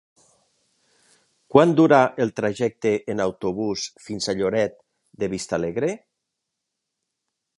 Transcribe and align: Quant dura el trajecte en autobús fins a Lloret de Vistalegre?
Quant 1.55 1.73
dura 1.79 1.99
el 2.25 2.31
trajecte 2.39 2.93
en 3.15 3.21
autobús 3.27 3.85
fins 4.07 4.27
a 4.33 4.37
Lloret 4.41 4.75
de 5.25 5.31
Vistalegre? 5.35 5.93